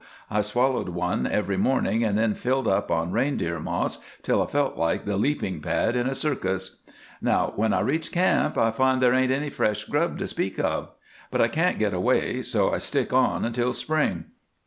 [0.31, 4.75] I swallowed one every morning and then filled up on reindeer moss till I felt
[4.75, 6.77] like the leaping pad in a circus.
[7.21, 10.89] "Now, when I reach camp I find there ain't any fresh grub to speak of.
[11.29, 14.25] But I can't get away, so I stick on until spring.